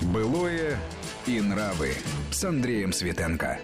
[0.00, 0.78] Былое
[1.26, 1.90] и нравы
[2.30, 3.58] с Андреем Светенко.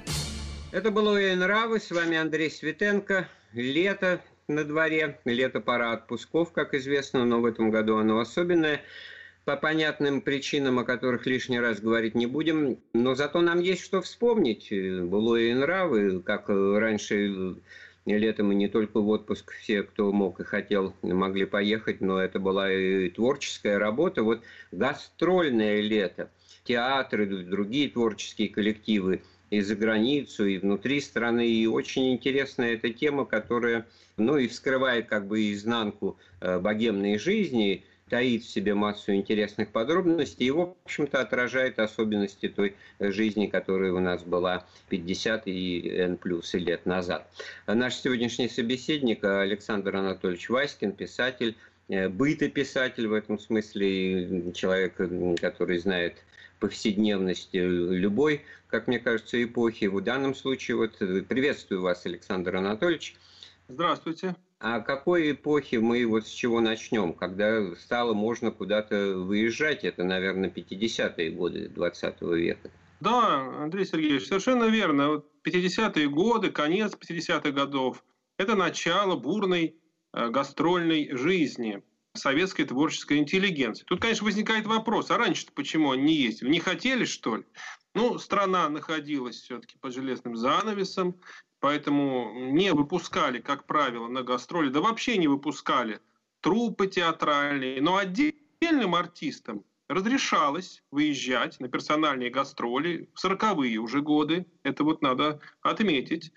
[0.73, 1.79] Это «Былое и нравы».
[1.79, 3.29] С вами Андрей Светенко.
[3.53, 5.21] Лето на дворе.
[5.25, 8.81] Лето пора отпусков, как известно, но в этом году оно особенное.
[9.45, 12.79] По понятным причинам, о которых лишний раз говорить не будем.
[12.95, 14.71] Но зато нам есть что вспомнить.
[14.71, 17.57] «Былое и нравы», как раньше
[18.07, 22.39] летом и не только в отпуск все, кто мог и хотел, могли поехать, но это
[22.39, 24.23] была и творческая работа.
[24.23, 24.43] Вот
[24.73, 26.31] гастрольное лето,
[26.65, 31.49] театры, другие творческие коллективы и за границу, и внутри страны.
[31.49, 33.87] И очень интересная эта тема, которая
[34.17, 37.85] ну, и вскрывает как бы изнанку э, богемной жизни–
[38.15, 43.99] таит в себе массу интересных подробностей и, в общем-то, отражает особенности той жизни, которая у
[43.99, 47.29] нас была 50 и N плюс лет назад.
[47.67, 51.57] Наш сегодняшний собеседник Александр Анатольевич Васькин, писатель,
[51.89, 54.95] э, бытописатель в этом смысле, человек,
[55.41, 56.15] который знает
[56.61, 59.87] повседневность любой, как мне кажется, эпохи.
[59.87, 63.17] В данном случае вот приветствую вас, Александр Анатольевич.
[63.67, 64.37] Здравствуйте.
[64.67, 67.13] А какой эпохи мы вот с чего начнем?
[67.13, 72.71] Когда стало можно куда-то выезжать, это, наверное, 50-е годы 20 века.
[72.99, 75.09] Да, Андрей Сергеевич, совершенно верно.
[75.11, 78.03] Вот 50-е годы, конец 50-х годов–
[78.39, 79.77] это начало бурной
[80.15, 81.83] э, гастрольной жизни
[82.15, 83.85] советской творческой интеллигенции.
[83.85, 86.49] Тут, конечно, возникает вопрос, а раньше-то почему они не ездили?
[86.49, 87.45] Не хотели, что ли?
[87.95, 91.21] Ну, страна находилась все-таки под железным занавесом,
[91.65, 95.99] Поэтому не выпускали, как правило, на гастроли, да вообще не выпускали
[96.43, 97.81] трупы театральные.
[97.81, 104.45] Но отдельным артистам разрешалось выезжать на персональные гастроли в сороковые уже годы.
[104.63, 106.35] Это вот надо отметить.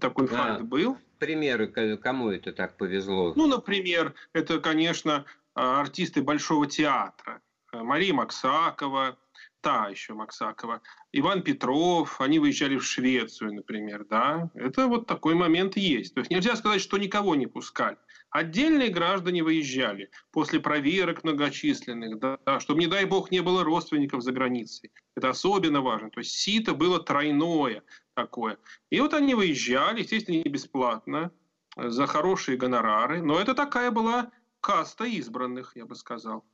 [0.00, 0.36] Такой да.
[0.36, 0.96] факт был.
[1.18, 1.66] Примеры,
[1.98, 3.34] кому это так повезло?
[3.36, 7.42] Ну, например, это, конечно, артисты Большого театра.
[7.74, 9.18] Мария Максакова,
[9.62, 10.82] та еще Максакова,
[11.12, 16.14] Иван Петров, они выезжали в Швецию, например, да, это вот такой момент есть.
[16.14, 17.96] То есть нельзя сказать, что никого не пускали.
[18.30, 24.32] Отдельные граждане выезжали после проверок многочисленных, да, чтобы, не дай бог, не было родственников за
[24.32, 24.90] границей.
[25.16, 26.10] Это особенно важно.
[26.10, 27.82] То есть сито было тройное
[28.14, 28.58] такое.
[28.90, 31.30] И вот они выезжали, естественно, не бесплатно,
[31.76, 34.30] за хорошие гонорары, но это такая была
[34.60, 36.44] каста избранных, я бы сказал.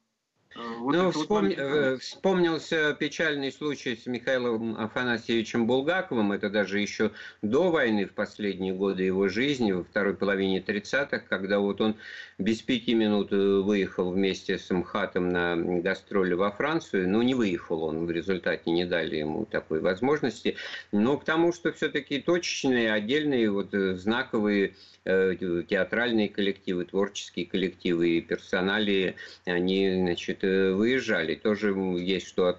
[0.57, 1.47] Э, вот ну, вспом...
[1.47, 1.59] вот...
[1.59, 6.33] Э, вспомнился печальный случай с Михаилом Афанасьевичем Булгаковым.
[6.33, 11.59] Это даже еще до войны, в последние годы его жизни, во второй половине 30-х, когда
[11.59, 11.97] вот он
[12.39, 17.09] без пяти минут э, выехал вместе с МХАТом на гастроли во Францию.
[17.09, 20.57] Ну, не выехал он, в результате не дали ему такой возможности.
[20.93, 24.75] Но к тому, что все-таки точечные, отдельные, вот знаковые
[25.09, 31.35] театральные коллективы, творческие коллективы и персонали, они, значит, э, выезжали.
[31.35, 32.59] Тоже есть что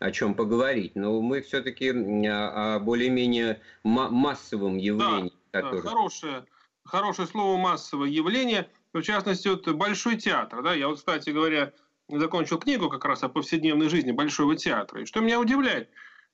[0.00, 0.96] о чем поговорить.
[0.96, 5.32] Но мы все-таки о более-менее массовом явлении.
[5.52, 5.82] Да, который...
[5.82, 6.44] да, хорошее,
[6.84, 8.68] хорошее слово массовое явление.
[8.92, 10.62] В частности, вот Большой театр.
[10.62, 10.74] Да?
[10.74, 11.72] Я вот, кстати говоря,
[12.08, 15.02] закончил книгу как раз о повседневной жизни Большого театра.
[15.02, 15.88] И что меня удивляет,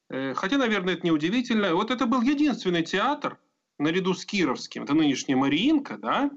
[0.08, 3.38] э, хотя, наверное, это не удивительно, вот это был единственный театр,
[3.80, 6.30] наряду с Кировским, это нынешняя Мариинка, да,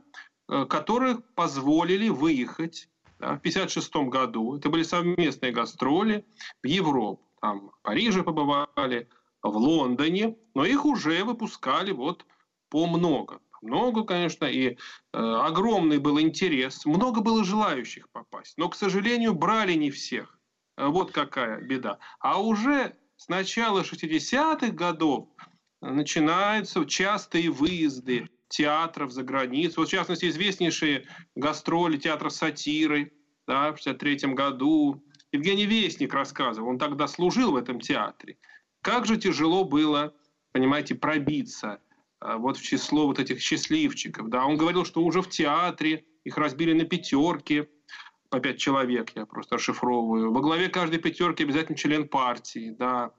[0.50, 2.90] э, которых позволили выехать
[3.20, 4.58] да, в 1956 году.
[4.58, 6.26] Это были совместные гастроли
[6.62, 7.22] в Европу.
[7.42, 9.10] Там в Париже побывали,
[9.44, 12.26] в Лондоне, но их уже выпускали вот
[12.70, 13.42] по много.
[13.62, 14.76] Много, конечно, и э,
[15.14, 16.86] огромный был интерес.
[16.86, 18.58] Много было желающих попасть.
[18.58, 20.38] Но, к сожалению, брали не всех.
[20.78, 22.00] Э, вот какая беда.
[22.20, 25.30] А уже с начала 60-х годов
[25.84, 29.82] начинаются частые выезды театров за границу.
[29.82, 31.06] Вот, в частности, известнейшие
[31.36, 33.12] гастроли театра сатиры
[33.48, 35.04] да, в 1963 году.
[35.32, 38.38] Евгений Вестник рассказывал, он тогда служил в этом театре.
[38.82, 40.14] Как же тяжело было,
[40.52, 41.80] понимаете, пробиться
[42.20, 44.30] а, вот в число вот этих счастливчиков.
[44.30, 44.46] Да.
[44.46, 47.68] Он говорил, что уже в театре их разбили на пятерки,
[48.30, 50.32] по пять человек, я просто расшифровываю.
[50.32, 53.12] Во главе каждой пятерки обязательно член партии, да.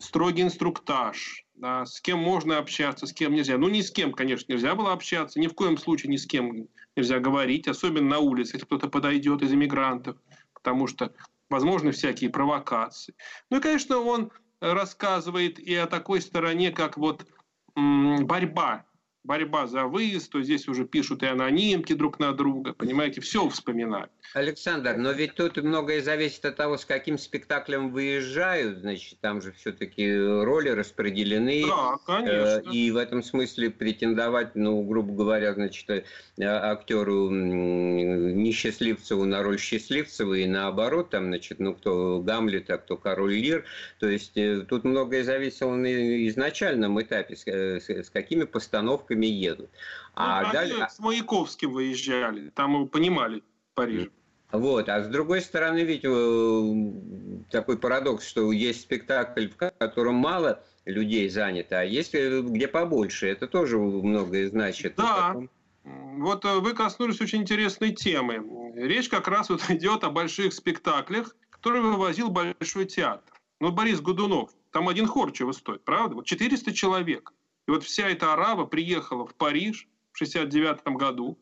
[0.00, 3.58] Строгий инструктаж, да, с кем можно общаться, с кем нельзя.
[3.58, 6.68] Ну, ни с кем, конечно, нельзя было общаться, ни в коем случае ни с кем
[6.96, 10.16] нельзя говорить, особенно на улице, если кто-то подойдет из иммигрантов,
[10.54, 11.12] потому что
[11.50, 13.14] возможны всякие провокации.
[13.50, 14.30] Ну и, конечно, он
[14.60, 17.26] рассказывает и о такой стороне, как вот
[17.74, 18.84] борьба
[19.28, 24.10] борьба за выезд, то здесь уже пишут и анонимки друг на друга, понимаете, все вспоминают.
[24.34, 29.52] Александр, но ведь тут многое зависит от того, с каким спектаклем выезжают, значит, там же
[29.52, 31.64] все-таки роли распределены.
[31.66, 32.70] Да, конечно.
[32.72, 36.04] И в этом смысле претендовать, ну, грубо говоря, значит, э,
[36.38, 43.34] актеру несчастливцеву на роль счастливцева и наоборот, там, значит, ну, кто Гамлет, а кто Король
[43.34, 43.64] Лир,
[44.00, 49.70] то есть э, тут многое зависело на изначальном этапе, э, с какими постановками едут.
[50.14, 50.88] А ну, далее...
[50.90, 53.42] с Маяковским выезжали, там мы понимали
[53.74, 54.08] Париж.
[54.50, 60.64] Вот, а с другой стороны, ведь э, такой парадокс, что есть спектакль, в котором мало
[60.86, 63.28] людей занято, а есть где побольше.
[63.28, 64.94] Это тоже многое значит.
[64.96, 65.36] Да.
[65.84, 68.72] Вот вы коснулись очень интересной темы.
[68.74, 73.34] Речь как раз вот идет о больших спектаклях, которые вывозил Большой театр.
[73.60, 76.14] Ну, Борис Годунов, там один хор чего стоит, правда?
[76.14, 77.32] Вот 400 человек.
[77.68, 81.38] И вот вся эта арава приехала в Париж в 69 году,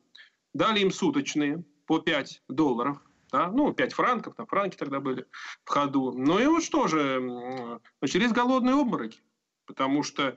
[0.54, 3.00] дали им суточные по 5 долларов,
[3.30, 3.48] да?
[3.52, 5.24] ну, 5 франков, там франки тогда были
[5.64, 6.12] в ходу.
[6.12, 9.20] Ну и вот что же, начались голодные обмороки,
[9.66, 10.36] потому что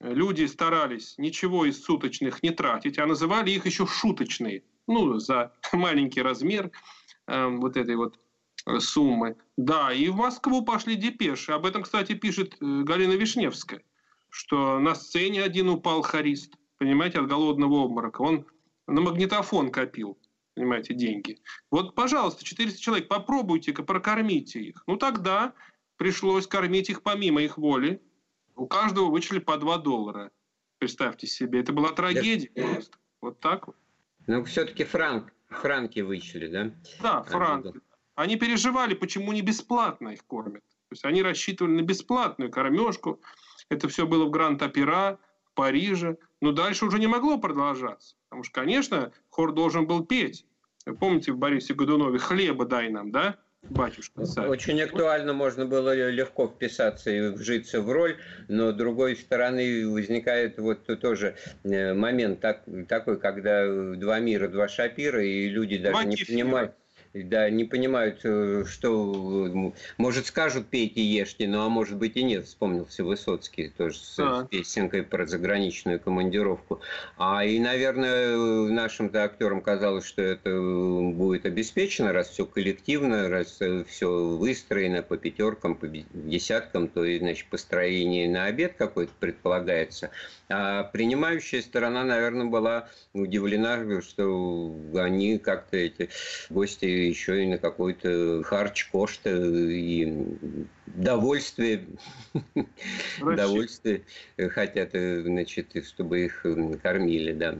[0.00, 6.20] люди старались ничего из суточных не тратить, а называли их еще шуточные, ну, за маленький
[6.20, 6.70] размер
[7.26, 8.20] э, вот этой вот
[8.78, 9.36] суммы.
[9.56, 11.52] Да, и в Москву пошли депеши.
[11.52, 13.82] Об этом, кстати, пишет э, Галина Вишневская,
[14.30, 18.22] что на сцене один упал харист, понимаете, от голодного обморока.
[18.22, 18.46] Он
[18.86, 20.18] на магнитофон копил,
[20.54, 21.38] понимаете, деньги.
[21.70, 24.82] Вот, пожалуйста, 400 человек, попробуйте-ка, прокормите их.
[24.86, 25.54] Ну, тогда
[25.96, 28.02] пришлось кормить их помимо их воли.
[28.56, 30.30] У каждого вычли по 2 доллара.
[30.78, 32.62] Представьте себе, это была трагедия да.
[32.62, 32.98] просто.
[33.20, 33.76] Вот так вот.
[34.26, 36.74] Ну, все-таки франк, франки вычли, да?
[37.02, 37.80] Да, франки.
[38.14, 40.62] Они переживали, почему не бесплатно их кормят.
[40.90, 43.20] То есть они рассчитывали на бесплатную кормежку.
[43.70, 46.18] Это все было в Гранд-Опера, в Париже.
[46.40, 48.16] Но дальше уже не могло продолжаться.
[48.28, 50.44] Потому что, конечно, хор должен был петь.
[50.86, 53.38] Вы помните в Борисе Годунове «Хлеба дай нам», да?
[53.62, 54.24] батюшка.
[54.24, 54.48] Царь.
[54.48, 58.16] Очень актуально, можно было легко вписаться и вжиться в роль,
[58.48, 64.68] но с другой стороны возникает вот тоже э, момент так, такой, когда два мира, два
[64.68, 66.72] шапира, и люди даже два не понимают
[67.12, 72.46] да, не понимают, э, что, может, скажут пейте, ешьте, ну, а может быть и нет,
[72.46, 74.44] вспомнился Высоцкий тоже с, а.
[74.44, 76.80] с песенкой про заграничную командировку.
[77.18, 80.50] А и, наверное, нашим-то актерам казалось, что это
[81.12, 87.48] будет обеспечено, раз все коллективно, раз э, все выстроено по пятеркам, по десяткам, то, значит,
[87.48, 90.10] построение на обед какой-то предполагается.
[90.48, 96.08] А принимающая сторона, наверное, была удивлена, что они как-то эти
[96.50, 100.12] гости еще и на какой-то харч, кошт и
[100.86, 101.86] довольствие,
[103.18, 104.04] довольствие
[104.36, 106.44] хотят, значит, чтобы их
[106.82, 107.58] кормили, да.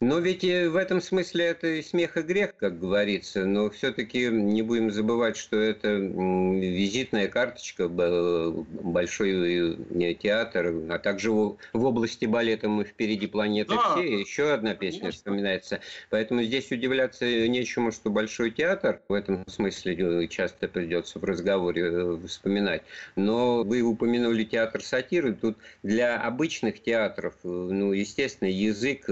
[0.00, 3.46] Но ведь в этом смысле это смех и грех, как говорится.
[3.46, 11.56] Но все-таки не будем забывать, что это визитная карточка, большой э, театр, а также в
[11.72, 13.96] области балета мы впереди планеты да.
[13.96, 14.20] все.
[14.20, 15.18] Еще одна песня Конечно.
[15.18, 15.80] вспоминается.
[16.10, 21.82] Поэтому здесь удивляться нечему, что большой театр в этом смысле э, часто придется в разговоре
[21.82, 22.82] э, вспоминать.
[23.16, 25.34] Но вы упомянули театр сатиры.
[25.34, 29.08] Тут для обычных театров, ну, естественно, язык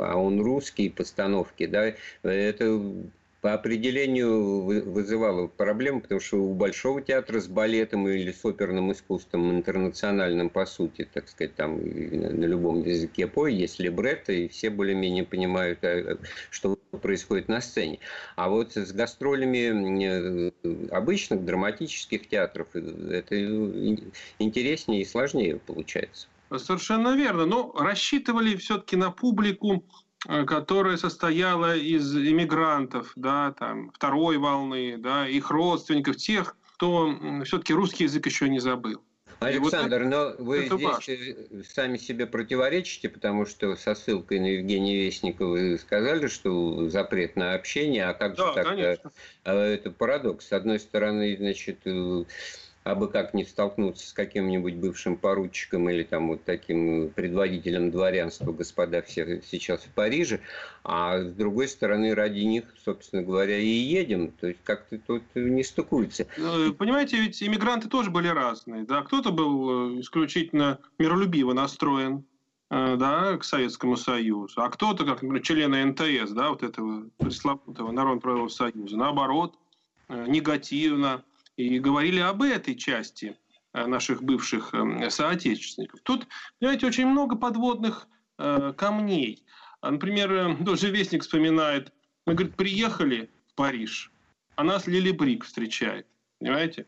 [0.00, 2.80] а он русский постановки, да, это
[3.42, 9.50] по определению вызывало проблемы, потому что у Большого театра с балетом или с оперным искусством
[9.50, 15.24] интернациональным, по сути, так сказать, там на любом языке пой, есть либретто, и все более-менее
[15.24, 16.18] понимают, э,
[16.50, 17.98] что происходит на сцене.
[18.36, 22.78] А вот с гастролями э, обычных драматических театров э,
[23.10, 23.34] это
[24.38, 26.28] интереснее и сложнее получается.
[26.58, 27.46] Совершенно верно.
[27.46, 29.84] Но рассчитывали все-таки на публику,
[30.28, 37.72] э, которая состояла из иммигрантов, да, там, второй волны, да, их родственников, тех, кто все-таки
[37.74, 39.02] русский язык еще не забыл.
[39.44, 41.12] Александр, вот но вы здесь важно.
[41.12, 47.36] Э, сами себе противоречите, потому что со ссылкой на Евгения Вестникова вы сказали, что запрет
[47.36, 48.66] на общение, а как да, же так?
[48.66, 49.12] Конечно.
[49.44, 50.48] А, это парадокс.
[50.48, 51.80] С одной стороны, значит,
[52.84, 57.90] э, а бы как не столкнуться с каким-нибудь бывшим поручиком или там вот таким предводителем
[57.90, 60.40] дворянства, господа все сейчас в Париже,
[60.84, 65.62] а с другой стороны ради них, собственно говоря, и едем, то есть как-то тут не
[65.62, 66.26] стыкуется.
[66.36, 72.24] Ну, понимаете, ведь иммигранты тоже были разные, да, кто-то был э, исключительно миролюбиво настроен,
[72.70, 77.92] э, да, к Советскому Союзу, а кто-то, как, например, члены НТС, да, вот этого пресловутого
[77.92, 79.54] Народного Союза, наоборот,
[80.08, 81.22] э, негативно
[81.56, 83.36] и говорили об этой части
[83.72, 86.00] э, наших бывших эм, соотечественников.
[86.02, 86.26] Тут,
[86.58, 89.44] понимаете, очень много подводных э, камней.
[89.82, 91.92] Например, э, тоже Вестник вспоминает,
[92.26, 94.10] мы, говорит, приехали в Париж,
[94.56, 96.06] а нас Лили Брик встречает.
[96.38, 96.86] Понимаете?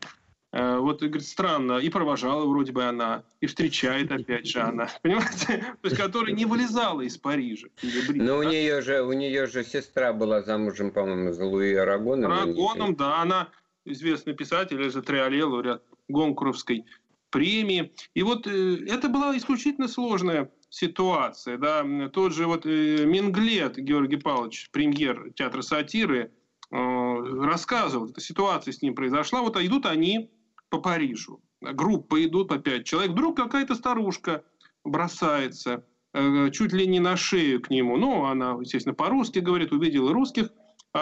[0.51, 5.65] Вот, говорит, странно, и провожала вроде бы она, и встречает опять же она, понимаете?
[5.81, 7.67] То есть, которая не вылезала из Парижа.
[8.07, 8.35] Но да?
[8.37, 12.31] у нее же, у нее же сестра была замужем, по-моему, за Луи Арагоном.
[12.31, 13.49] Арагоном, да, она
[13.85, 16.85] известный писатель, это Триоле, лауреат Гонкуровской
[17.29, 17.93] премии.
[18.13, 21.57] И вот э, это была исключительно сложная ситуация.
[21.57, 21.85] Да?
[22.09, 26.31] Тот же вот э, Минглет Георгий Павлович, премьер театра сатиры,
[26.71, 29.41] рассказывал, эта ситуация с ним произошла.
[29.41, 30.31] Вот идут они
[30.69, 31.41] по Парижу.
[31.61, 33.11] Группа идут по пять человек.
[33.11, 34.43] Вдруг какая-то старушка
[34.83, 37.97] бросается э, чуть ли не на шею к нему.
[37.97, 40.49] Ну, она, естественно, по-русски говорит, увидела русских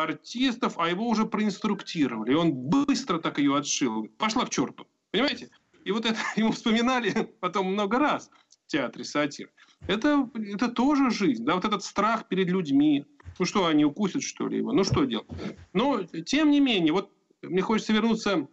[0.02, 2.32] артистов, а его уже проинструктировали.
[2.32, 4.08] И он быстро так ее отшил.
[4.18, 4.88] Пошла к черту.
[5.12, 5.50] Понимаете?
[5.84, 8.30] И вот это ему вспоминали потом много раз
[8.66, 9.52] в театре сатир.
[9.88, 11.46] Это, это тоже жизнь.
[11.46, 13.06] Да, вот этот страх перед людьми.
[13.38, 14.72] Ну что, они укусят, что ли, его?
[14.72, 15.28] Ну что делать?
[15.74, 18.48] Но, тем не менее, вот мне хочется вернуться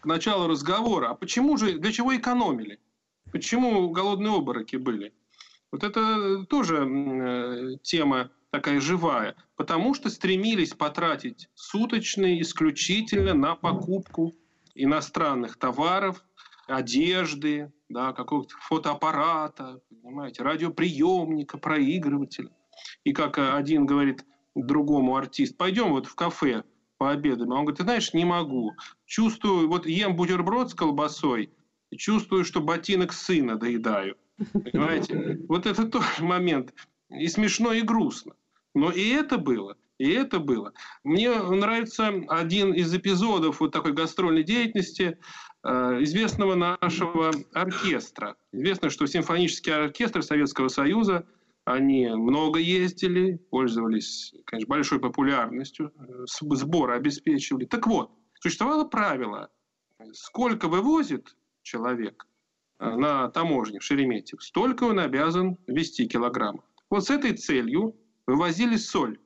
[0.00, 2.78] к началу разговора, а почему же, для чего экономили?
[3.32, 5.12] Почему голодные обороки были?
[5.72, 9.34] Вот это тоже э, тема такая живая.
[9.56, 14.34] Потому что стремились потратить суточные исключительно на покупку
[14.74, 16.22] иностранных товаров,
[16.66, 22.50] одежды, да, какого-то фотоаппарата, понимаете, радиоприемника, проигрывателя.
[23.04, 26.64] И как один говорит другому артист, пойдем вот в кафе,
[26.98, 27.52] пообедаем.
[27.52, 28.72] А он говорит, ты знаешь, не могу.
[29.04, 31.50] Чувствую, вот ем бутерброд с колбасой,
[31.96, 34.16] чувствую, что ботинок сына доедаю.
[34.52, 35.40] Понимаете?
[35.48, 36.74] Вот это тоже момент.
[37.10, 38.34] И смешно, и грустно.
[38.76, 39.74] Но и это было.
[39.96, 40.74] И это было.
[41.02, 45.18] Мне нравится один из эпизодов вот такой гастрольной деятельности
[45.64, 45.68] э,
[46.02, 48.36] известного нашего оркестра.
[48.52, 51.26] Известно, что симфонический оркестр Советского Союза
[51.64, 57.64] они много ездили, пользовались, конечно, большой популярностью, э, сборы обеспечивали.
[57.64, 59.50] Так вот, существовало правило,
[60.12, 62.26] сколько вывозит человек
[62.78, 66.64] э, на таможне в Шереметьево, столько он обязан вести килограммов.
[66.90, 69.18] Вот с этой целью вывозили соль.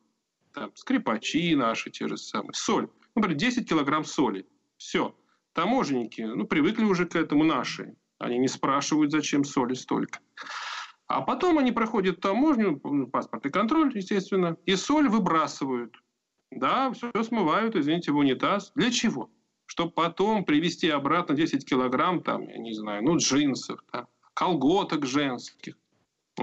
[0.53, 2.55] Там, скрипачи наши те же самые.
[2.55, 2.89] Соль.
[3.15, 4.47] Например, 10 килограмм соли.
[4.77, 5.17] Все.
[5.53, 7.95] Таможенники, ну, привыкли уже к этому наши.
[8.19, 10.21] Они не спрашивают, зачем соли столько.
[11.07, 12.79] А потом они проходят таможню,
[13.09, 15.97] паспортный контроль, естественно, и соль выбрасывают.
[16.53, 18.73] Да, все смывают, извините, в унитаз.
[18.75, 19.31] Для чего?
[19.67, 25.77] Чтобы потом привезти обратно 10 килограмм, там, я не знаю, ну, джинсов, да, колготок женских.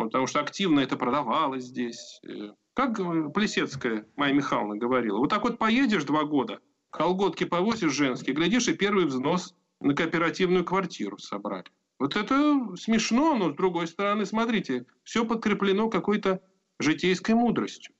[0.05, 2.19] Потому что активно это продавалось здесь.
[2.27, 2.97] Э, как
[3.33, 8.73] Плесецкая Майя Михайловна говорила, вот так вот поедешь два года, колготки повозишь женские, глядишь, и
[8.73, 11.65] первый взнос на кооперативную квартиру собрали.
[11.99, 16.41] Вот это смешно, но с другой стороны, смотрите, все подкреплено какой-то
[16.79, 17.95] житейской мудростью.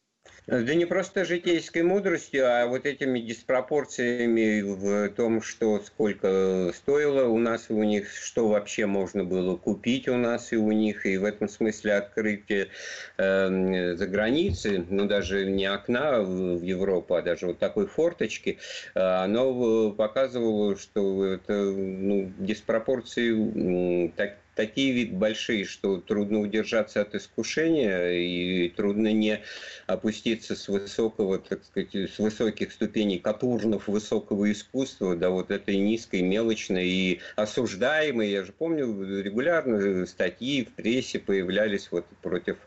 [0.47, 7.37] Да не просто житейской мудростью, а вот этими диспропорциями в том, что сколько стоило у
[7.37, 11.17] нас и у них, что вообще можно было купить у нас и у них, и
[11.17, 12.69] в этом смысле открытие
[13.17, 18.57] э, за границей, ну даже не окна в Европу, а даже вот такой форточки,
[18.95, 28.11] э, оно показывало, что это ну, диспропорции так, такие большие, что трудно удержаться от искушения
[28.11, 29.41] и трудно не
[29.85, 36.23] опуститься с высокого, так сказать, с высоких ступеней катурнов высокого искусства до вот этой низкой,
[36.23, 38.29] мелочной и осуждаемой.
[38.31, 42.57] Я же помню, регулярно статьи в прессе появлялись вот против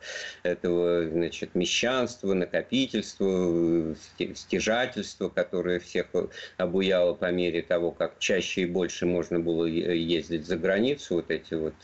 [0.44, 3.96] этого, значит, мещанства, накопительства,
[4.34, 6.06] стяжательства, которое всех
[6.56, 11.54] обуяло по мере того, как чаще и больше можно было ездить за границу, вот эти
[11.54, 11.74] вот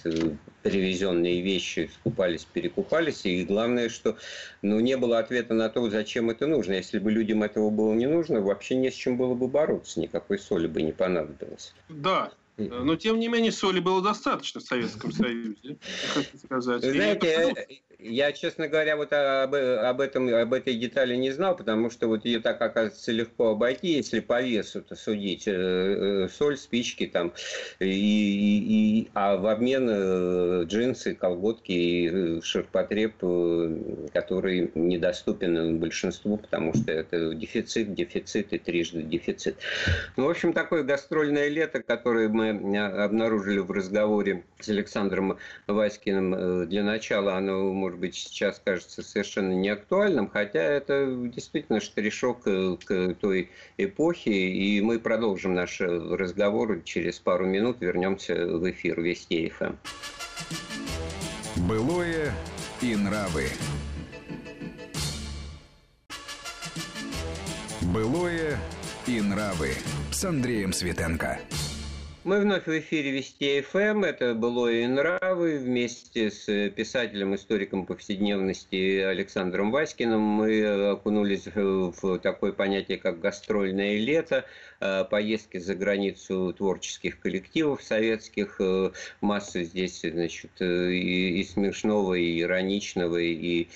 [0.62, 3.24] привезенные вещи скупались, перекупались.
[3.24, 4.16] И главное, что
[4.62, 6.72] ну, не было ответа на то, зачем это нужно.
[6.72, 10.00] Если бы людям этого было не нужно, вообще не с чем было бы бороться.
[10.00, 11.74] Никакой соли бы не понадобилось.
[11.88, 15.76] Да, но, тем не менее, соли было достаточно в Советском Союзе,
[16.14, 16.82] хочу сказать.
[16.82, 17.54] Знаете,
[17.98, 22.24] я, честно говоря, вот об, об, этом, об этой детали не знал, потому что вот
[22.24, 25.46] ее так, оказывается, легко обойти, если по весу-то судить.
[25.46, 27.32] Э, э, соль, спички там,
[27.78, 33.16] и, и, и, а в обмен э, джинсы, колготки и ширпотреб,
[34.12, 39.56] который недоступен большинству, потому что это дефицит, дефицит и трижды дефицит.
[40.16, 46.82] Ну, в общем, такое гастрольное лето, которое мы обнаружили в разговоре с Александром Васькиным для
[46.82, 53.50] начала, оно может быть, сейчас кажется совершенно неактуальным, хотя это действительно штришок э, к той
[53.78, 59.74] эпохе, и мы продолжим наш разговор через пару минут, вернемся в эфир Вести ФМ.
[61.68, 62.32] Былое
[62.82, 63.46] и нравы.
[67.80, 68.58] Былое
[69.06, 69.70] и нравы
[70.10, 71.38] с Андреем Светенко.
[72.26, 74.02] Мы вновь в эфире Вести ФМ.
[74.02, 75.58] Это было и нравы.
[75.58, 84.44] Вместе с писателем, историком повседневности Александром Васькиным мы окунулись в такое понятие, как гастрольное лето,
[84.80, 88.56] э, поездки за границу творческих коллективов советских.
[88.58, 88.90] Э,
[89.20, 93.68] масса здесь, значит, э, и, и смешного, и ироничного, и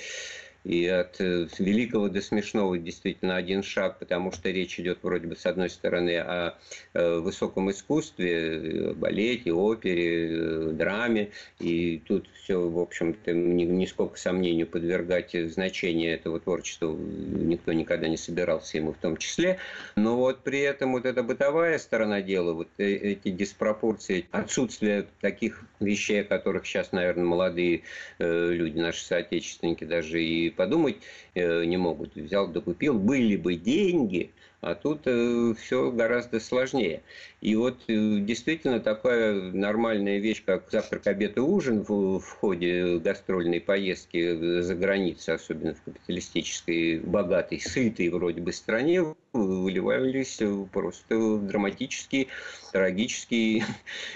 [0.65, 5.37] и от э, великого до смешного действительно один шаг, потому что речь идет вроде бы
[5.37, 6.59] с одной стороны о
[6.93, 15.35] э, высоком искусстве, балете, опере, э, драме, и тут все, в общем-то, нисколько сомнению подвергать
[15.51, 19.59] значение этого творчества никто никогда не собирался ему в том числе,
[19.97, 26.21] но вот при этом вот эта бытовая сторона дела, вот эти диспропорции, отсутствие таких вещей,
[26.21, 27.83] о которых сейчас, наверное, молодые
[28.19, 30.97] люди, наши соотечественники даже и подумать
[31.35, 32.15] э, не могут.
[32.15, 37.03] Взял, докупил, были бы деньги, а тут э, все гораздо сложнее.
[37.41, 42.99] И вот э, действительно такая нормальная вещь, как завтрак, обед и ужин в, в ходе
[42.99, 50.41] гастрольной поездки за границу, особенно в капиталистической, богатой, сытой вроде бы стране, выливались
[50.73, 52.27] просто в драматические,
[52.73, 53.65] трагические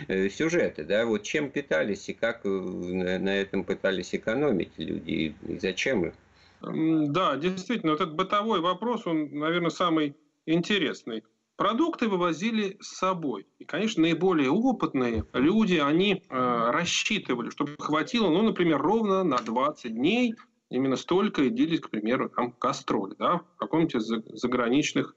[0.30, 0.84] сюжеты.
[0.84, 1.06] Да?
[1.06, 6.12] Вот чем питались и как на этом пытались экономить люди, и зачем?
[6.60, 11.22] Да, действительно, вот этот бытовой вопрос, он, наверное, самый интересный.
[11.56, 13.46] Продукты вывозили с собой.
[13.58, 19.94] И, конечно, наиболее опытные люди, они э, рассчитывали, чтобы хватило, ну, например, ровно на 20
[19.94, 20.34] дней
[20.70, 25.14] именно столько и делить, к примеру, там гастроли, да, в каком-нибудь из заграничных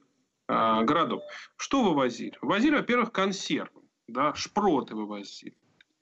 [0.47, 1.23] э, городов.
[1.55, 2.37] Что вывозили?
[2.41, 5.55] Вывозили, во-первых, консервы, да, шпроты вывозили,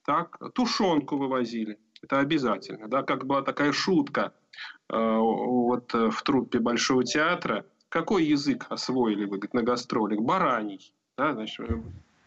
[0.03, 4.33] так, тушенку вывозили, это обязательно, да, как была такая шутка–
[4.89, 7.65] Э, вот э, в труппе Большого театра.
[7.95, 10.19] Какой язык освоили вы на гастролях?
[10.19, 10.93] Бараний.
[11.17, 11.65] Да, значит,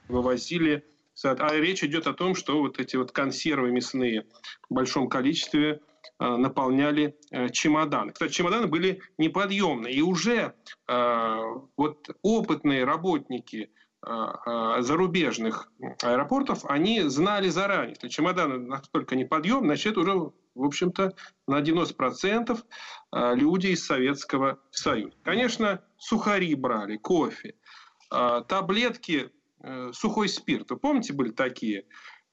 [0.08, 0.82] вывозили...
[1.22, 4.24] А речь идет о том, что вот эти вот консервы мясные
[4.70, 5.82] в большом количестве
[6.20, 7.18] э, наполняли
[7.52, 8.12] чемоданы.
[8.12, 9.92] Кстати, чемоданы были неподъемные.
[9.92, 10.54] И уже
[11.76, 13.70] вот опытные работники
[14.00, 15.70] зарубежных
[16.02, 21.14] аэропортов, они знали заранее, что чемоданы настолько неподъемны, значит, уже в общем-то,
[21.46, 22.58] на 90%
[23.10, 25.14] а, люди из Советского Союза.
[25.22, 27.54] Конечно, сухари брали, кофе,
[28.10, 29.30] а, таблетки,
[29.62, 30.70] э, сухой спирт.
[30.70, 31.84] Вы помните, были такие?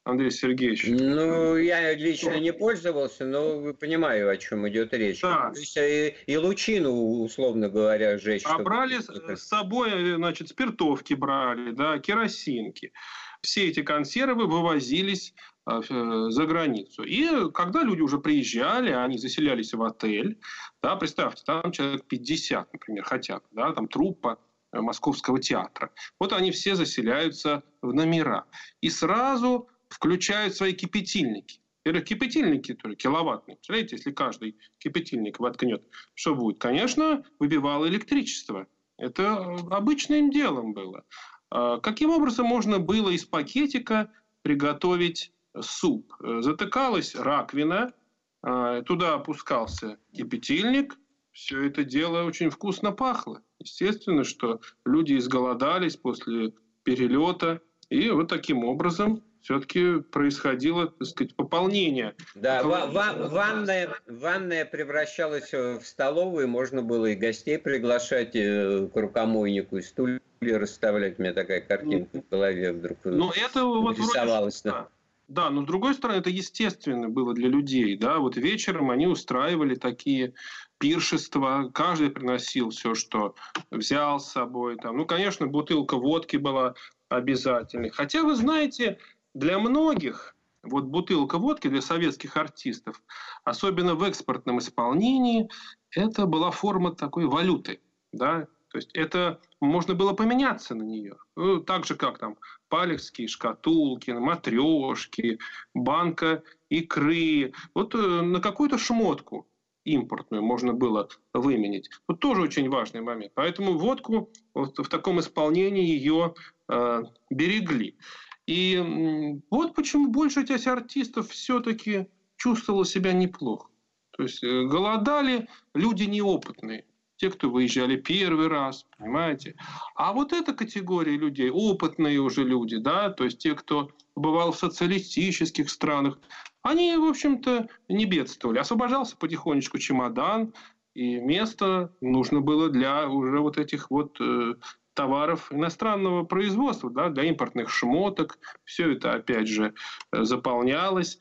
[0.06, 0.86] Андрей Сергеевич?
[0.88, 5.22] Ну, я лично не пользовался, но понимаю, о чем идет речь.
[5.22, 5.50] Да.
[5.52, 8.44] То есть и, и лучину, условно говоря, жечь.
[8.46, 12.94] А брали с собой, значит, спиртовки брали, да, керосинки.
[13.42, 17.04] Все эти консервы вывозились Э, за границу.
[17.04, 20.40] И когда люди уже приезжали, они заселялись в отель,
[20.84, 24.40] да, представьте, там человек 50, например, хотя бы, да, там труппа
[24.72, 25.92] э, Московского театра.
[26.20, 28.46] Вот они все заселяются в номера.
[28.82, 31.60] И сразу включают свои кипятильники.
[31.84, 33.58] Во-первых, кипятильники тоже киловаттные.
[33.58, 36.60] Представляете, если каждый кипятильник воткнет, что будет?
[36.60, 38.68] Конечно, выбивало электричество.
[38.98, 39.38] Это
[39.72, 41.04] обычным делом было.
[41.50, 46.14] А каким образом можно было из пакетика приготовить суп.
[46.22, 47.94] Э, затыкалась раковина,
[48.42, 50.96] а, туда опускался кипятильник,
[51.32, 53.42] все это дело очень вкусно пахло.
[53.60, 62.16] Естественно, что люди изголодались после перелета, и вот таким образом все-таки происходило, так сказать, пополнение.
[62.36, 68.96] Да, ва- ва- ванная, ванная превращалась в столовую, можно было и гостей приглашать э, к
[68.96, 71.20] рукомойнику, и стулья расставлять.
[71.20, 74.64] У меня такая картинка в голове вдруг ну, это вот рисовалась.
[74.64, 74.88] Вроде, да.
[75.28, 77.98] Да, но с другой стороны, это естественно было для людей.
[77.98, 78.20] Да?
[78.20, 80.34] Вот вечером они устраивали такие
[80.78, 83.36] пиршества, каждый приносил все, что
[83.72, 84.78] взял с собой.
[84.78, 84.98] Там.
[84.98, 86.76] Ну, конечно, бутылка водки была
[87.10, 87.90] обязательной.
[87.90, 89.00] Хотя, вы знаете,
[89.34, 93.02] для многих вот бутылка водки для советских артистов,
[93.44, 95.50] особенно в экспортном исполнении,
[95.92, 97.80] это была форма такой валюты.
[98.12, 98.48] Да?
[98.76, 101.16] То есть это можно было поменяться на нее.
[101.38, 105.40] Ну, так же, как там палехские шкатулки, матрешки,
[105.74, 107.54] банка икры.
[107.74, 109.48] Вот э, на какую-то шмотку
[109.86, 111.90] импортную можно было выменить.
[112.06, 113.32] Вот тоже очень важный момент.
[113.34, 116.34] Поэтому водку вот в таком исполнении ее
[116.68, 117.98] э, берегли.
[118.46, 123.70] И вот почему большая часть артистов все-таки чувствовала себя неплохо.
[124.18, 126.84] То есть э, голодали люди неопытные
[127.18, 129.56] те, кто выезжали первый раз, понимаете?
[129.96, 134.58] А вот эта категория людей, опытные уже люди, да, то есть те, кто бывал в
[134.58, 136.20] социалистических странах.
[136.62, 138.60] Они, в общем-то, не бедствовали.
[138.60, 140.54] Освобождался потихонечку чемодан,
[140.94, 144.56] и место нужно было для уже вот этих вот э,
[144.94, 148.40] товаров иностранного производства, да, для импортных шмоток.
[148.64, 149.74] Все это, опять же,
[150.12, 151.20] э, заполнялось.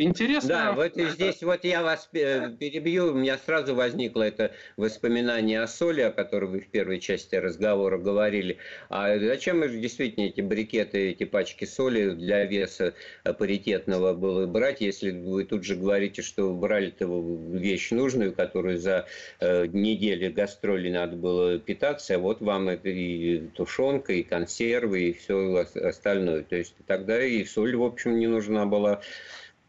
[0.00, 0.48] Интересно.
[0.48, 6.02] Да, вот здесь вот я вас перебью, у меня сразу возникло это воспоминание о соли,
[6.02, 8.58] о которой вы в первой части разговора говорили.
[8.90, 15.10] А зачем же действительно эти брикеты, эти пачки соли для веса паритетного было брать, если
[15.10, 17.06] вы тут же говорите, что брали-то
[17.58, 19.06] вещь нужную, которую за
[19.40, 25.12] э, неделю гастролей надо было питаться, а вот вам это и тушенка, и консервы, и
[25.12, 26.44] все остальное.
[26.44, 29.02] То есть тогда и соль, в общем, не нужна была.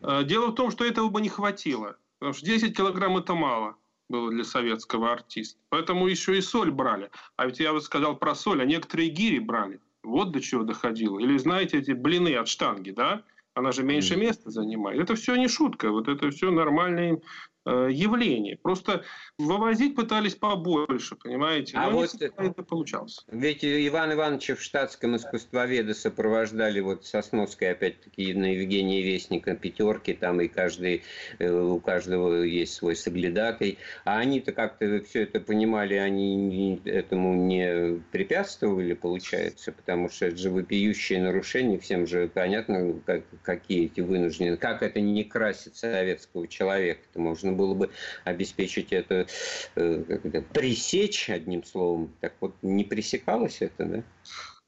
[0.02, 1.98] Э, дело в том, что этого бы не хватило.
[2.20, 3.76] Потому что 10 килограмм это мало
[4.10, 5.60] было для советского артиста.
[5.70, 7.10] Поэтому еще и соль брали.
[7.38, 9.80] А ведь я вот сказал про соль, а некоторые гири брали.
[10.04, 11.20] Вот до чего доходило.
[11.20, 13.24] Или знаете эти блины от штанги, да?
[13.54, 15.00] Она же меньше места занимает.
[15.00, 15.92] Это все не шутка.
[15.92, 17.22] Вот это все нормальные
[17.70, 18.58] Э, явление.
[18.58, 19.04] Просто
[19.38, 21.78] вывозить пытались побольше, понимаете?
[21.78, 23.24] А Но вот это получалось.
[23.28, 30.42] Ведь Иван Иванович в штатском искусствоведа сопровождали вот Сосновской, опять-таки, на Евгения Вестника пятерки, там
[30.42, 31.04] и каждый,
[31.38, 33.78] э, у каждого есть свой соглядатый.
[34.04, 40.50] А они-то как-то все это понимали, они этому не препятствовали, получается, потому что это же
[40.50, 47.02] вопиющее нарушение, всем же понятно, как, какие эти вынуждены, как это не красит советского человека,
[47.12, 47.90] это можно было бы
[48.24, 49.28] обеспечить это,
[49.76, 52.10] э, это пресечь, одним словом.
[52.22, 54.04] Так вот, не пресекалось это, да?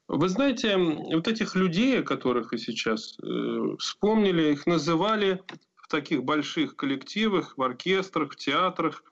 [0.08, 5.42] Вы знаете, вот этих людей, которых вы сейчас э, вспомнили, их называли
[5.76, 9.04] в таких больших коллективах, в оркестрах, в театрах.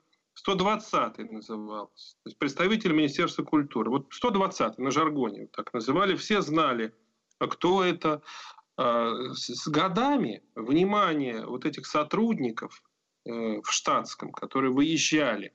[0.46, 2.14] 120-й назывался.
[2.22, 3.90] То есть представитель Министерства культуры.
[3.90, 6.14] Вот 120-й на жаргоне так называли.
[6.16, 6.92] Все знали,
[7.38, 8.22] кто это.
[8.80, 12.82] А, с годами внимание вот этих сотрудников
[13.62, 15.52] в штатском, которые выезжали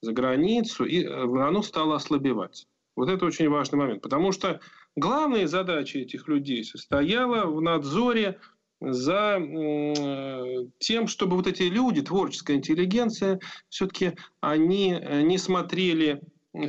[0.00, 2.66] за границу, и э, оно стало ослабевать.
[2.96, 4.60] Вот это очень важный момент, потому что
[4.96, 8.40] главная задача этих людей состояла в надзоре
[8.80, 9.40] за
[10.78, 16.20] тем, чтобы вот эти люди, творческая интеллигенция, все-таки они э, не смотрели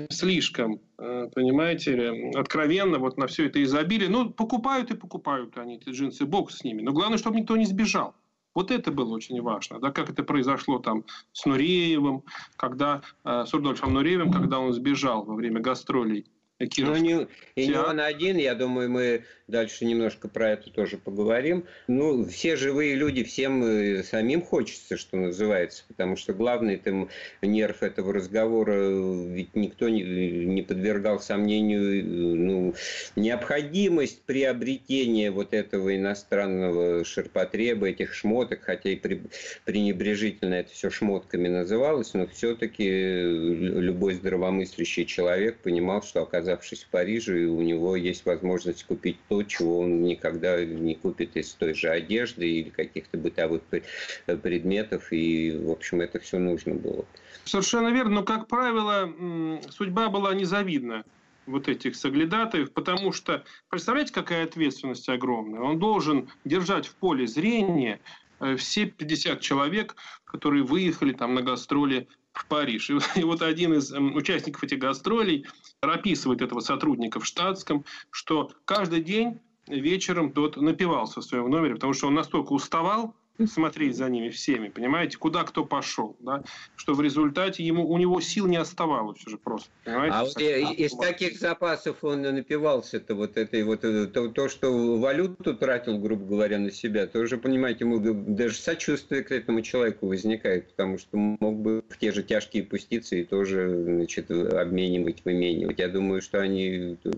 [0.10, 4.10] слишком, понимаете, откровенно вот на все это изобилие.
[4.10, 6.82] Ну, покупают и покупают они эти джинсы, бог с ними.
[6.82, 8.14] Но главное, чтобы никто не сбежал.
[8.60, 12.26] Вот это было очень важно, да, как это произошло там с Нуреевым,
[12.58, 16.26] когда, э, с Рудольфом Нуреевым, когда он сбежал во время гастролей
[16.60, 21.64] ну, не, и не он один, я думаю, мы дальше немножко про это тоже поговорим.
[21.88, 27.10] Ну, все живые люди, всем э, самим хочется, что называется, потому что главный там
[27.42, 32.76] нерв этого разговора, ведь никто не, не подвергал сомнению ну,
[33.16, 39.22] необходимость приобретения вот этого иностранного ширпотреба, этих шмоток, хотя и при,
[39.64, 46.88] пренебрежительно это все шмотками называлось, но все-таки любой здравомыслящий человек понимал, что оказывается оказавшись в
[46.90, 51.90] Париже, у него есть возможность купить то, чего он никогда не купит из той же
[51.90, 53.62] одежды или каких-то бытовых
[54.26, 55.12] предметов.
[55.12, 57.06] И, в общем, это все нужно было.
[57.46, 58.16] Совершенно верно.
[58.16, 59.14] Но, как правило,
[59.70, 61.04] судьба была незавидна
[61.46, 65.62] вот этих соглядатаев, потому что, представляете, какая ответственность огромная?
[65.62, 68.00] Он должен держать в поле зрения
[68.40, 72.08] э, все 50 человек, которые выехали там на гастроли
[72.40, 72.90] в Париж.
[73.16, 75.46] И, вот один из эм, участников этих гастролей
[75.82, 81.94] описывает этого сотрудника в штатском, что каждый день вечером тот напивался в своем номере, потому
[81.94, 83.16] что он настолько уставал,
[83.48, 86.44] смотреть за ними всеми, понимаете, куда кто пошел, да,
[86.76, 89.70] что в результате ему, у него сил не оставалось уже просто.
[89.84, 90.16] Понимаете?
[90.16, 95.56] А вот из таких запасов он напивался-то вот этой вот, э, то, то, что валюту
[95.56, 100.98] тратил, грубо говоря, на себя, тоже, понимаете, ему даже сочувствие к этому человеку возникает, потому
[100.98, 105.80] что мог бы в те же тяжкие пуститься и тоже, значит, обменивать, выменивать.
[105.80, 107.12] Я думаю, что они э,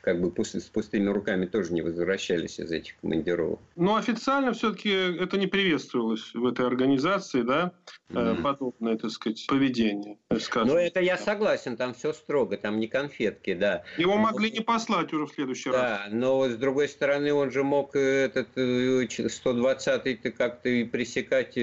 [0.00, 3.60] как бы с пустыми руками тоже не возвращались из этих командировок.
[3.76, 7.72] Но официально все-таки это не приветствовалось в этой организации, да,
[8.08, 8.42] mm-hmm.
[8.42, 10.16] подобное, так сказать, поведение.
[10.54, 13.84] Ну, это я согласен, там все строго, там не конфетки, да.
[13.98, 16.00] Его могли не послать уже в следующий да, раз.
[16.10, 21.58] Да, но с другой стороны, он же мог э, этот 120-й э, как-то пресекать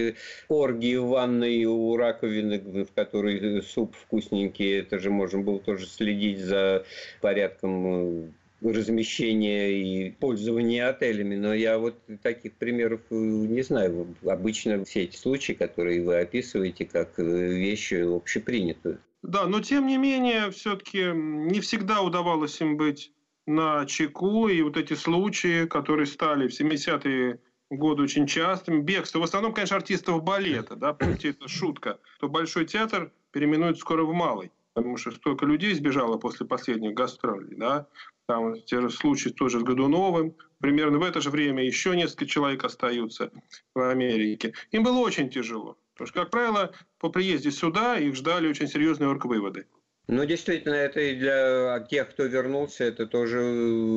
[0.47, 6.39] оргии в ванной у раковины, в которой суп вкусненький, это же можно было тоже следить
[6.39, 6.85] за
[7.21, 14.15] порядком размещения и пользования отелями, но я вот таких примеров э, не знаю.
[14.25, 18.99] Обычно все эти случаи, которые вы описываете, как э, вещи общепринятые.
[19.21, 23.11] Да, но тем не менее, все-таки не всегда удавалось им быть
[23.45, 29.23] на чеку, и вот эти случаи, которые стали в 70-е годы очень частыми, бегство, в
[29.23, 34.51] основном, конечно, артистов балета, да, помните, это шутка, то Большой театр переименуют скоро в Малый,
[34.73, 37.87] потому что столько людей сбежало после последних гастролей, да,
[38.27, 42.63] там те же случаи тоже с Годуновым, примерно в это же время еще несколько человек
[42.63, 43.31] остаются
[43.73, 44.53] в Америке.
[44.71, 49.09] Им было очень тяжело, потому что, как правило, по приезде сюда их ждали очень серьезные
[49.09, 49.65] оргвыводы.
[50.11, 53.37] Ну, действительно, это и для тех, кто вернулся, это тоже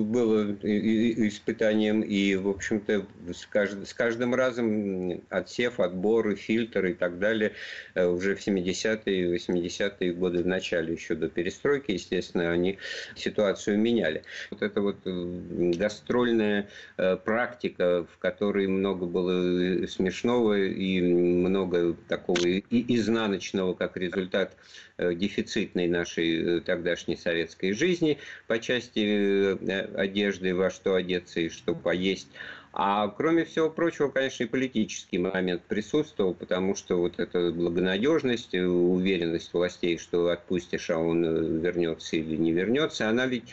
[0.05, 2.03] было испытанием.
[2.03, 3.89] И, в общем-то, с, кажд...
[3.89, 7.55] с каждым разом отсев, отбор, фильтр и так далее
[7.95, 12.79] э, уже в 70-е, 80-е годы, в начале еще до перестройки, естественно, они
[13.17, 14.23] ситуацию меняли.
[14.51, 22.37] Вот это вот э, гастрольная э, практика, в которой много было смешного и много такого
[22.69, 24.55] изнаночного, как результат
[25.03, 31.49] Э, дефицитной нашей э, тогдашней советской жизни по части э, одежды, во что одеться и
[31.49, 32.29] что поесть.
[32.75, 39.53] А кроме всего прочего, конечно, и политический момент присутствовал, потому что вот эта благонадежность, уверенность
[39.53, 43.45] властей, что отпустишь, а он вернется или не вернется, она ведь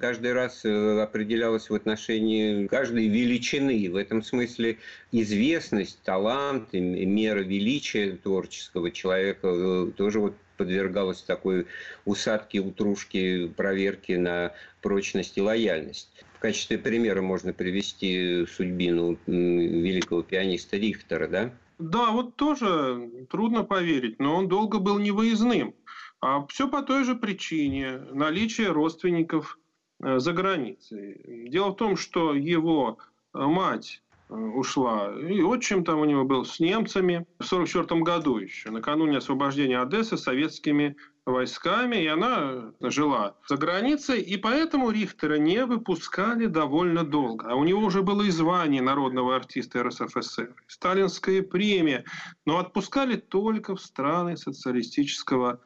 [0.00, 3.90] каждый раз определялась в отношении каждой величины.
[3.90, 4.78] В этом смысле
[5.12, 11.66] известность, талант, мера величия творческого человека тоже вот подвергалась такой
[12.04, 16.10] усадке, утрушке, проверке на прочность и лояльность.
[16.34, 21.52] В качестве примера можно привести судьбину великого пианиста Рихтера, да?
[21.78, 25.74] Да, вот тоже трудно поверить, но он долго был невыездным.
[26.20, 29.58] А все по той же причине наличия родственников
[30.02, 31.48] э, за границей.
[31.48, 32.98] Дело в том, что его
[33.32, 35.12] э, мать ушла.
[35.18, 40.16] И отчим там у него был с немцами в 1944 году еще, накануне освобождения Одессы
[40.16, 47.50] советскими войсками, и она жила за границей, и поэтому Рихтера не выпускали довольно долго.
[47.50, 52.04] А у него уже было и звание народного артиста РСФСР, сталинская премия,
[52.46, 55.60] но отпускали только в страны социалистического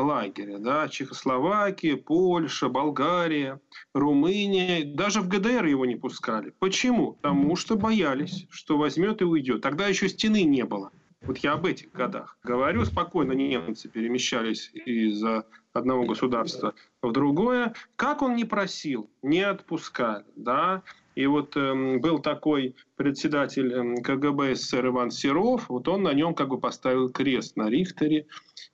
[0.00, 0.58] лагеря.
[0.58, 0.88] Да?
[0.88, 3.60] Чехословакия, Польша, Болгария,
[3.94, 4.84] Румыния.
[4.84, 6.52] Даже в ГДР его не пускали.
[6.58, 7.14] Почему?
[7.14, 9.62] Потому что боялись, что возьмет и уйдет.
[9.62, 10.90] Тогда еще стены не было.
[11.22, 12.84] Вот я об этих годах говорю.
[12.84, 15.22] Спокойно немцы перемещались из
[15.72, 17.74] одного государства в другое.
[17.96, 20.24] Как он не просил, не отпускали.
[20.36, 20.82] Да?
[21.18, 26.32] И вот э, был такой председатель эм, КГБ СССР Иван Серов, вот он на нем
[26.32, 28.26] как бы поставил крест на Рихтере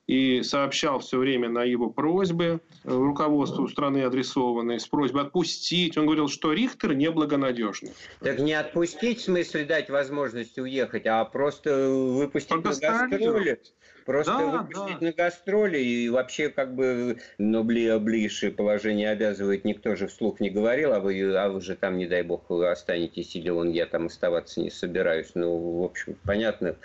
[0.07, 5.97] и сообщал все время на его просьбы э, руководству страны адресованные, с просьбой отпустить.
[5.97, 7.93] Он говорил, что Рихтер неблагонадежный.
[8.21, 13.59] Так не отпустить, в смысле дать возможность уехать, а просто выпустить на гастроли.
[14.05, 15.07] Просто да, выпустить да.
[15.07, 20.93] на гастроли и вообще как бы ну, ближе положение обязывает, никто же вслух не говорил,
[20.93, 24.61] а вы, а вы же там, не дай бог, останетесь или он, я там оставаться
[24.61, 25.31] не собираюсь.
[25.35, 26.77] Ну, в общем, понятно,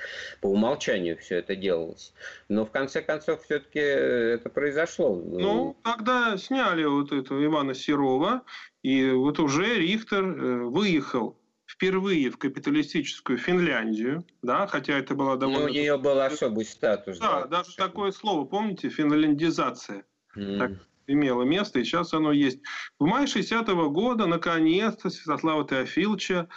[0.41, 2.13] по умолчанию все это делалось.
[2.47, 5.15] Но в конце концов все-таки это произошло.
[5.15, 8.43] Ну, тогда сняли вот этого Ивана Серова,
[8.81, 11.35] и вот уже Рихтер э, выехал
[11.69, 15.61] впервые в капиталистическую Финляндию, да, хотя это была довольно...
[15.61, 17.19] Ну, у нее был особый статус.
[17.19, 20.03] Да, да даже такое слово, помните, финляндизация.
[20.35, 20.57] Mm.
[20.57, 20.71] Так
[21.05, 22.59] имело место, и сейчас оно есть.
[22.97, 26.47] В мае 60-го года, наконец-то, Святослава Теофиловича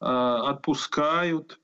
[0.00, 1.60] э, отпускают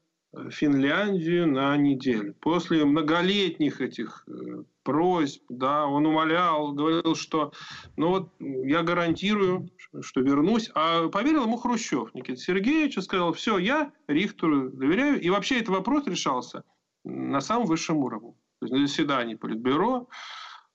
[0.50, 2.34] Финляндию на неделю.
[2.40, 7.52] После многолетних этих э, просьб, да, он умолял, говорил, что
[7.96, 9.68] ну вот я гарантирую,
[10.00, 10.70] что вернусь.
[10.74, 15.20] А поверил ему Хрущев, Никита Сергеевич, и сказал, все, я Рихтеру доверяю.
[15.20, 16.64] И вообще этот вопрос решался
[17.04, 18.32] на самом высшем уровне.
[18.60, 20.08] То есть на заседании Политбюро,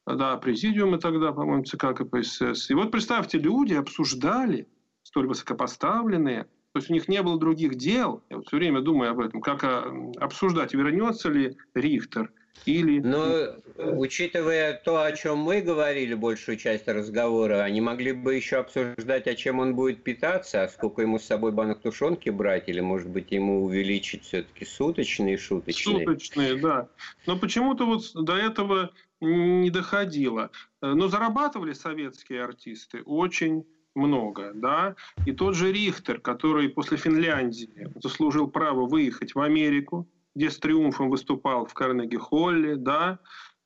[0.05, 2.69] да, президиумы тогда, по-моему, ЦК КПСС.
[2.69, 4.67] И вот представьте, люди обсуждали,
[5.03, 8.21] столь высокопоставленные, то есть у них не было других дел.
[8.29, 12.31] Я вот все время думаю об этом, как а, обсуждать, вернется ли Рихтер
[12.65, 12.99] или...
[12.99, 19.25] Но, учитывая то, о чем мы говорили большую часть разговора, они могли бы еще обсуждать,
[19.25, 23.09] о чем он будет питаться, а сколько ему с собой банок тушенки брать, или, может
[23.09, 26.05] быть, ему увеличить все-таки суточные, шуточные.
[26.05, 26.89] Суточные, да.
[27.25, 30.51] Но почему-то вот до этого не доходило.
[30.81, 33.65] Но зарабатывали советские артисты очень
[33.97, 40.49] много, да, и тот же Рихтер, который после Финляндии заслужил право выехать в Америку, где
[40.49, 43.19] с триумфом выступал в Карнеги-Холле, да.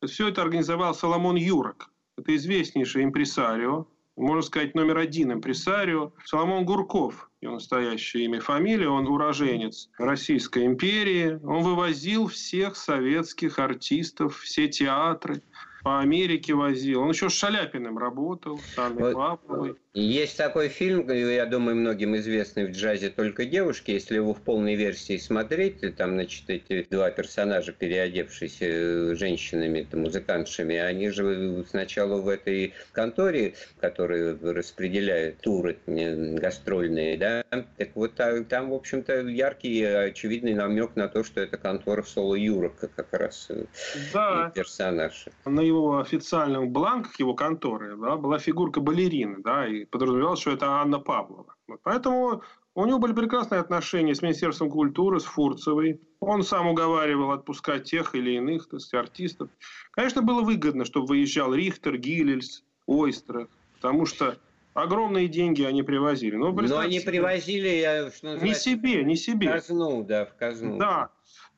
[0.03, 1.91] Все это организовал Соломон Юрок.
[2.17, 6.13] Это известнейший импресарио, можно сказать, номер один импресарио.
[6.25, 11.39] Соломон Гурков, его настоящее имя и фамилия, он уроженец Российской империи.
[11.43, 15.41] Он вывозил всех советских артистов, все театры,
[15.83, 17.01] по Америке возил.
[17.01, 19.75] Он еще с Шаляпиным работал, с Анной Павловой.
[19.93, 23.91] Есть такой фильм, я думаю, многим известный в джазе «Только девушки».
[23.91, 30.77] Если его в полной версии смотреть, там, значит, эти два персонажа, переодевшиеся э, женщинами, музыкантшами,
[30.77, 38.73] они же сначала в этой конторе, которая распределяет туры гастрольные, да, так вот там, в
[38.73, 43.65] общем-то, яркий очевидный намек на то, что это контора Соло Юрока как раз э,
[44.13, 44.53] да.
[44.55, 45.25] персонаж.
[45.43, 50.67] На его официальном бланках его конторы да, была фигурка балерины, да, и подразумевалось, что это
[50.67, 51.55] Анна Павлова.
[51.83, 55.99] Поэтому у него были прекрасные отношения с Министерством культуры, с Фурцевой.
[56.19, 59.49] Он сам уговаривал отпускать тех или иных так сказать, артистов.
[59.91, 64.37] Конечно, было выгодно, чтобы выезжал Рихтер, Гиллельс, Ойстрах, потому что
[64.73, 66.35] огромные деньги они привозили.
[66.35, 69.49] Но, Но они привозили, что не себе, не себе.
[69.49, 70.77] В казну, да, в казну.
[70.77, 71.09] Да.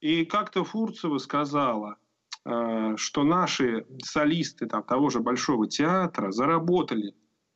[0.01, 1.97] И как-то Фурцева сказала,
[2.45, 7.13] э, что наши солисты там, того же Большого театра заработали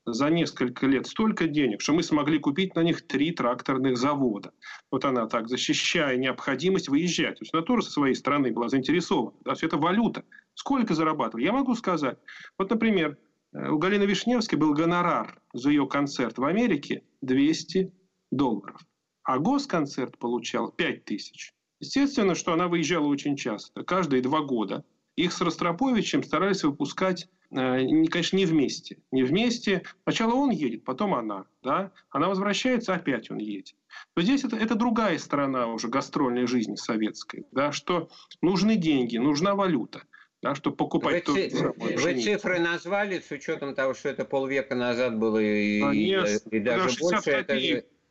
[0.07, 4.53] за несколько лет столько денег, что мы смогли купить на них три тракторных завода.
[4.89, 7.39] Вот она так, защищая необходимость выезжать.
[7.39, 9.35] То есть она тоже со своей стороны была заинтересована.
[9.43, 10.23] Да, все это валюта.
[10.53, 11.43] Сколько зарабатывали?
[11.43, 12.17] Я могу сказать.
[12.57, 13.17] Вот, например,
[13.53, 17.91] э, у Галины Вишневской был гонорар за ее концерт в Америке 200
[18.31, 18.79] долларов.
[19.23, 21.53] А госконцерт получал 5 тысяч.
[21.81, 24.85] Естественно, что она выезжала очень часто, каждые два года.
[25.17, 28.97] Их с Ростроповичем старались выпускать конечно, не вместе.
[29.11, 29.83] Не вместе.
[30.03, 31.45] Сначала он едет, потом она.
[31.63, 31.91] Да?
[32.09, 33.75] Она возвращается, опять он едет.
[34.15, 37.45] Но здесь это, это другая сторона уже гастрольной жизни советской.
[37.51, 37.71] Да?
[37.71, 38.09] Что
[38.41, 40.03] нужны деньги, нужна валюта.
[40.39, 44.75] Да, чтобы покупать вы, то, вы, вы цифры назвали с учетом того, что это полвека
[44.75, 47.31] назад было и, и, и даже больше.
[47.31, 47.55] Это,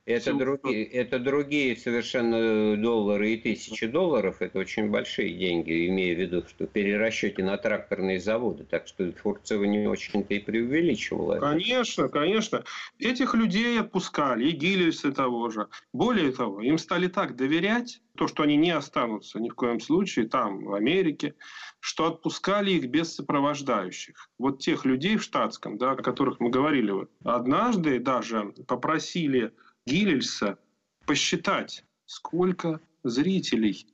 [0.06, 4.36] это другие, это другие совершенно доллары и тысячи долларов.
[4.40, 8.64] Это очень большие деньги, имея в виду, что перерасчете на тракторные заводы.
[8.64, 11.38] Так что Фурцева не очень-то и преувеличивала.
[11.40, 12.64] Конечно, конечно.
[13.00, 15.66] Этих людей отпускали, и Гиллиса того же.
[15.92, 20.28] Более того, им стали так доверять, то, что они не останутся ни в коем случае
[20.28, 21.34] там, в Америке,
[21.80, 24.30] что отпускали их без сопровождающих.
[24.38, 26.92] Вот тех людей в штатском, да, о которых мы говорили.
[26.92, 27.10] Вот.
[27.24, 29.52] Однажды даже попросили
[29.86, 30.58] Гиллельса
[31.06, 33.86] посчитать, сколько зрителей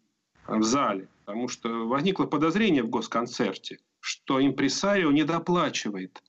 [0.46, 1.08] в зале.
[1.24, 6.22] Потому что возникло подозрение в госконцерте, что импресарио недоплачивает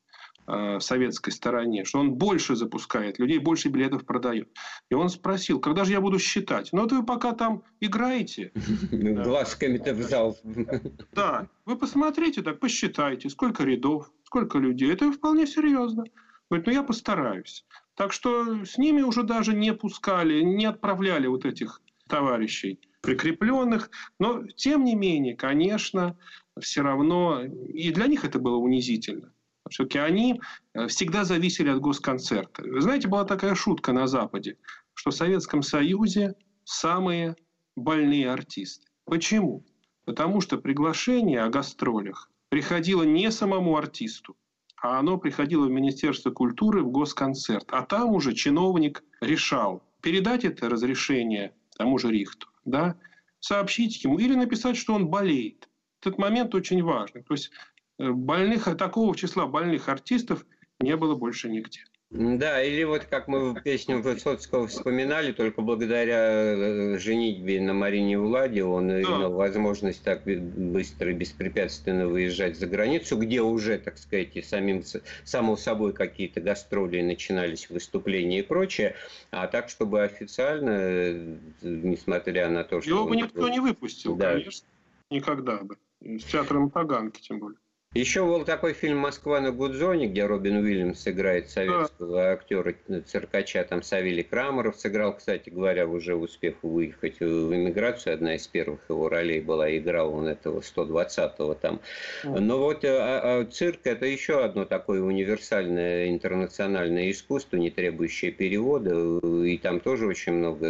[0.45, 4.49] э, советской стороне, что он больше запускает людей, больше билетов продает.
[4.91, 6.69] И он спросил, когда же я буду считать?
[6.73, 8.51] Ну, вот вы пока там играете.
[8.91, 10.37] Глазками-то в зал.
[11.13, 14.91] Да, вы посмотрите, так посчитайте, сколько рядов, сколько людей.
[14.91, 16.03] Это вполне серьезно.
[16.49, 17.65] Говорит, ну я постараюсь.
[17.95, 23.91] Так что с ними уже даже не пускали, не отправляли вот этих товарищей прикрепленных.
[24.19, 26.17] Но, тем не менее, конечно,
[26.59, 29.33] все равно и для них это было унизительно.
[29.69, 30.41] Все-таки они
[30.73, 32.63] э, всегда зависели от госконцерта.
[32.63, 34.57] Вы знаете, была такая шутка на Западе,
[34.93, 37.35] что в Советском Союзе самые
[37.75, 38.87] больные артисты.
[39.05, 39.65] Почему?
[40.05, 44.35] Потому что приглашение о гастролях приходило не самому артисту,
[44.83, 47.69] а оно приходило в Министерство культуры в госконцерт.
[47.71, 52.97] А там уже чиновник решал, передать это разрешение тому же Рихту, да,
[53.39, 55.69] сообщить ему или написать, что он болеет.
[56.01, 57.23] Этот момент очень важный.
[57.23, 57.51] То есть
[57.97, 60.45] э, больных, такого числа больных артистов
[60.81, 61.79] не было больше нигде.
[62.13, 68.63] Да, или вот как мы песню Высоцкого вспоминали, только благодаря э, женитьбе на Марине Владе
[68.63, 69.01] он да.
[69.01, 74.83] имел возможность так быстро и беспрепятственно выезжать за границу, где уже, так сказать, и самим,
[75.23, 78.95] само собой какие-то гастроли начинались, выступления и прочее.
[79.31, 82.91] А так, чтобы официально, э, несмотря на то, что...
[82.91, 84.33] Его бы никто не выпустил, да.
[84.33, 84.67] конечно.
[85.09, 85.77] Никогда бы.
[85.99, 87.57] С театром Таганки, тем более.
[87.93, 92.73] Еще был такой фильм «Москва на Гудзоне», где Робин Уильямс играет советского актера
[93.05, 98.79] циркача, там Савелий Крамеров сыграл, кстати говоря, уже успев выехать в эмиграцию, одна из первых
[98.89, 101.81] его ролей была, играл он этого 120-го там.
[102.23, 109.19] Но вот а, а, цирк– это еще одно такое универсальное интернациональное искусство, не требующее перевода,
[109.45, 110.65] и там тоже очень много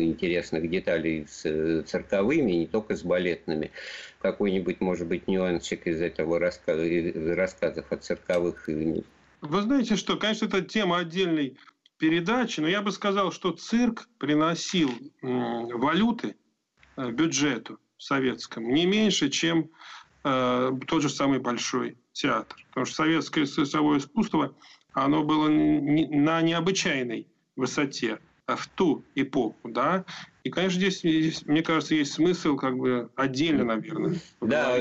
[0.00, 3.72] интересных деталей с цирковыми, не только с балетными
[4.20, 6.84] какой-нибудь, может быть, нюансик из этого рассказа,
[7.34, 8.68] рассказов о цирковых.
[9.40, 11.56] Вы знаете что, конечно, это тема отдельной
[11.98, 14.90] передачи, но я бы сказал, что цирк приносил
[15.22, 16.36] валюты
[16.96, 19.70] э, бюджету советскому не меньше, чем
[20.24, 22.56] э, тот же самый Большой театр.
[22.68, 24.54] Потому что советское цирковое искусство,
[24.92, 27.26] оно было на необычайной
[27.56, 30.04] высоте в ту эпоху, да,
[30.42, 34.16] и, конечно, здесь, здесь, мне кажется, есть смысл как бы отдельно, наверное.
[34.40, 34.76] Да,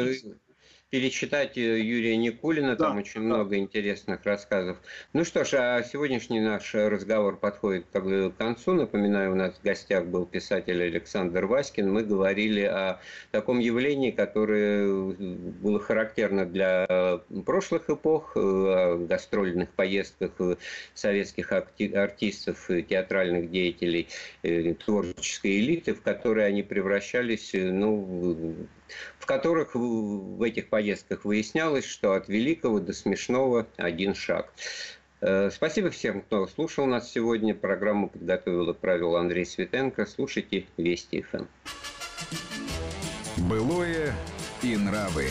[0.90, 3.28] перечитать э, Юрия Никулина, там да, очень да.
[3.28, 4.78] много интересных рассказов.
[5.14, 8.74] Ну что ж, а сегодняшний наш разговор подходит к концу.
[8.74, 11.92] Напоминаю, у нас в гостях был писатель Александр Васькин.
[11.92, 13.00] Мы говорили о
[13.32, 20.32] таком явлении, которое было характерно для прошлых эпох, о гастрольных поездках
[20.94, 24.08] советских артистов, театральных деятелей,
[24.86, 28.68] творческой элиты, в которые они превращались ну,
[29.20, 34.54] в которых в этих поездках выяснялось, что от великого до смешного один шаг.
[35.22, 37.54] Э, спасибо всем, кто слушал нас сегодня.
[37.54, 40.06] Программу подготовил и правил Андрей Светенко.
[40.06, 41.46] Слушайте Вести ФМ.
[43.38, 44.14] Былое
[44.62, 45.30] и нравы.